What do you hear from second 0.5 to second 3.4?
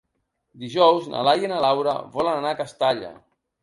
Dijous na Laia i na Laura volen anar a Castalla.